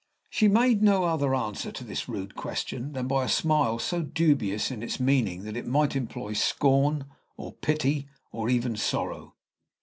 She 0.31 0.47
made 0.47 0.81
no 0.81 1.03
other 1.03 1.35
answer 1.35 1.71
to 1.71 1.83
this 1.83 2.09
rude 2.09 2.33
question 2.33 2.93
than 2.93 3.07
by 3.07 3.25
a 3.25 3.29
smile 3.29 3.77
so 3.77 4.01
dubious 4.01 4.71
in 4.71 4.81
its 4.81 4.99
meaning, 4.99 5.45
it 5.55 5.67
might 5.67 5.95
imply 5.95 6.33
scorn, 6.33 7.05
or 7.37 7.53
pity, 7.53 8.09
or 8.31 8.49
even 8.49 8.75
sorrow. 8.75 9.35